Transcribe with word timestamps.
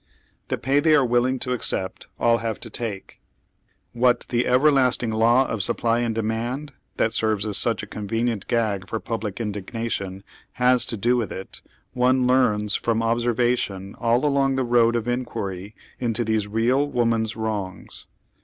The 0.47 0.57
pay 0.57 0.79
they 0.79 0.95
are 0.95 1.05
willing 1.05 1.37
to 1.41 1.53
accept 1.53 2.07
all 2.19 2.39
have 2.39 2.59
to 2.61 2.71
take. 2.71 3.21
What 3.93 4.25
the" 4.29 4.45
everlast 4.47 5.03
ing 5.03 5.11
law 5.11 5.45
of 5.47 5.61
supply 5.61 5.99
and 5.99 6.15
demand," 6.15 6.73
that 6.97 7.13
serves 7.13 7.45
as 7.45 7.59
such 7.59 7.83
a 7.83 7.85
con 7.85 8.07
venient 8.07 8.47
gag 8.47 8.87
for 8.87 8.99
public 8.99 9.39
indignation, 9.39 10.23
has 10.53 10.87
to 10.87 10.97
do 10.97 11.17
with 11.17 11.31
it, 11.31 11.61
one 11.93 12.25
learns 12.25 12.73
from 12.73 13.03
observation 13.03 13.93
all 13.99 14.25
along 14.25 14.55
the 14.55 14.63
road 14.63 14.95
of 14.95 15.07
inquiry 15.07 15.75
into 15.99 16.25
these 16.25 16.47
real 16.47 16.87
woman's 16.89 17.35
wrongs. 17.35 18.07